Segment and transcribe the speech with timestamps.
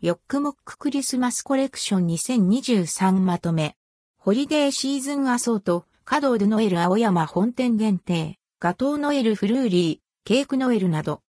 [0.00, 3.74] ヨックモッククリスマスコレクション2023まとめ。
[4.16, 11.20] ホリデーシーズンアソート、カドードノエル青山本店限定、ガトーノエルフルーリー、ケークノエルなど。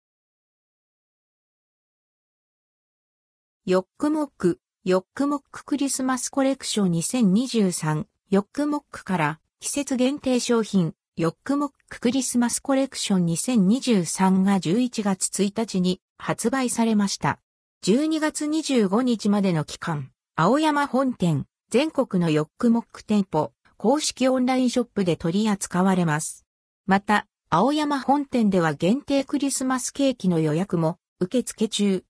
[3.66, 17.40] ヨックモック、ヨックモッククリスマスコレクション2023、ヨックモックから季節限定商品、ヨックモッククリスマスコレクション2023が11月1日に発売されました。
[17.82, 26.46] 12月25日までの期間、青山本店、全国のヨックモック店舗、公式オンラインショップで取り扱われます。
[26.88, 32.04] また、青山本店では限定クリスマスケーキの予約も受付中。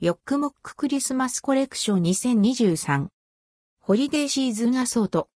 [0.00, 3.08] ヨックモッククリスマスコレクション2023。
[3.80, 5.28] ホリデーシーズンアソート。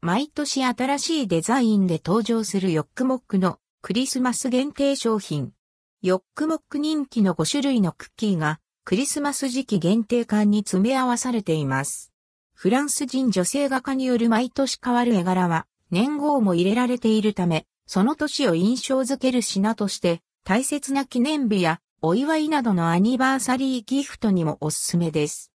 [0.00, 5.52] 毎年新しいデザインで登場するヨックモックのクリスマス限定商品。
[6.00, 12.12] ヨックモック人気の5種類のクッキーがクリスマス時期限定館に詰め合わされています。
[12.52, 25.50] フランス人女性画家による毎年変わる絵柄は年号も入れられているため、その年を印象づける品として大切な記念日やお祝いなどのアニバーサリーギフトにもおすすめです。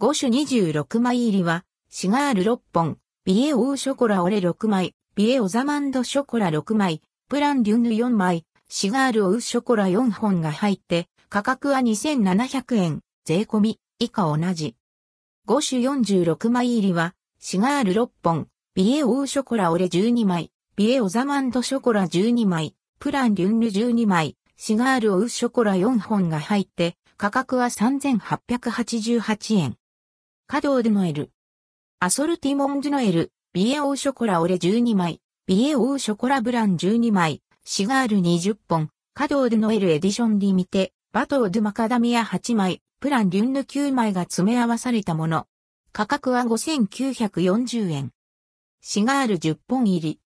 [0.00, 2.96] 5種26枚入りはシガール6本、
[3.26, 14.76] ビエオーショコラオレ6枚、ビエオザマンドショコラ6枚、プランリュヌ4枚、シガールオウショコラ4本が入って価格は2700円、税込み、以下同じ。
[15.48, 18.46] 5種46枚入りは、シガール6本、
[18.76, 29.76] ビエオーショコラオレ12枚、ビエオザマンドショコラ12枚、プランリュンル12枚、シガールオウショコラ4本が入って、価格は3888円。
[30.46, 31.32] カドーデノエル。
[31.98, 45.46] アソルティモンドノエル、ビエオーショコラオレ12枚、ビエオーショコラブラン12枚、シガール20本、カドーデノエルエディションリミテ、バトードゥマカダミア8枚、プランリュンヌ9枚が詰め合わされたもの。
[45.92, 48.10] 価格は5940円。
[48.80, 50.20] シガール10本入り。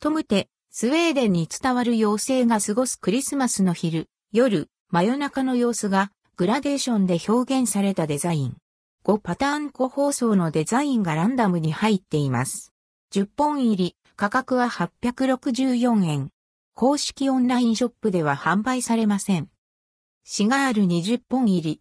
[0.00, 8.56] トムテ、スウェーデンに伝わる妖精が過ごすクリスマスの昼、夜、真夜中の様子がグラデーションで表現されたデザイン。
[9.04, 12.72] 5パターン個包装のデザインがランダムに入っています。
[13.12, 16.30] 10本入り、価格は864円。
[16.72, 19.50] 公式オンラインショップでは販売されません。
[20.26, 21.80] シガール20本入り。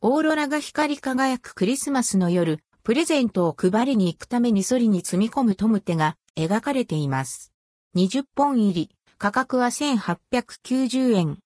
[0.00, 7.52] オーロラが光り輝くクリスマスの夜、プレゼントを配りに行くためにソリに積み込むトムテが描かれています。
[7.96, 11.38] 20本入り、価格は1890円。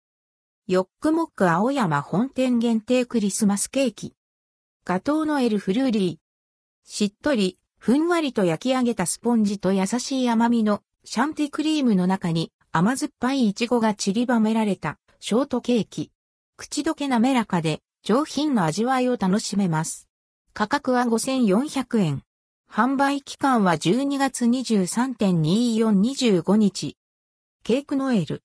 [0.67, 4.15] ヨックモック青山本店限定クリスマスケーキ。
[4.85, 6.17] ガトーノエルフルーリー。
[6.85, 16.13] しっとり、ふんわりと焼き上げたスポンジと優しい甘みのシャンティクリームの中に甘酸っぱいイチゴが散りばめられたショートケーキ。
[16.61, 20.09] 口どけ滑らかで上品な味わいを楽しめます。
[20.55, 22.25] 価格は5400円。
[22.69, 26.97] 販売期間は12月23.2425日。
[27.63, 28.43] ケークノエル。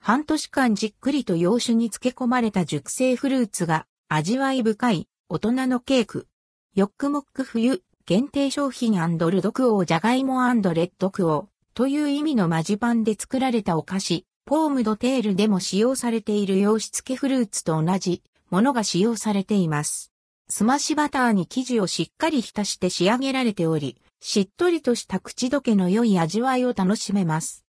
[0.00, 6.26] 半年間じっくりと洋酒に漬け込まれた熟成フルーツが味わい深い大人のケーク。
[6.74, 10.42] ヨックモック冬限定商品ルドクオージャガイモ
[10.74, 14.26] レッドクオーという意味のマジパンで作られたお菓子。
[14.48, 20.12] ポームドテールでも使用されている洋質系フルーツと同じものが使用されています。
[20.48, 27.64] スマッシュバターに生地をしっかり浸して仕上げられており、しっとりとした口どけの良い味わいを楽しめます。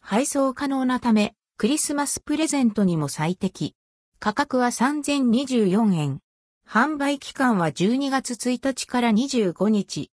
[0.00, 3.74] 配送可能なため、クリスマスプレゼントにも最適。
[4.20, 6.20] 価格は3024円。
[6.64, 10.12] 販売期間は12月1日から25日。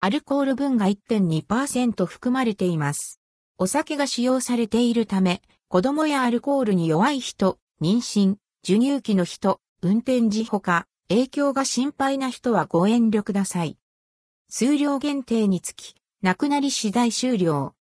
[0.00, 3.21] アルコール分が1.2%含まれています。
[3.58, 13.76] お酒が使用されているため、子供やアルコールに弱い人、妊娠、授乳期の人、運転時ほか、影響が心配な人はご遠慮ください。
[14.48, 17.74] 数量限定につき、なくなり次第終了。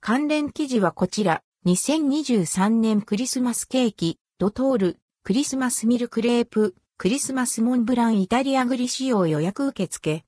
[0.00, 10.16] 関連記事はこちら、2023年クリスマスケーキ、ドトール、クリスマスミルクレープ、クリスマスモンブランイタリアグリ仕様予約受付。